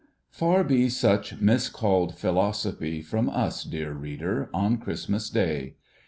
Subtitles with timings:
[0.31, 5.75] Far be such miscalled philosophy from us, dear Reader, on Christmas Day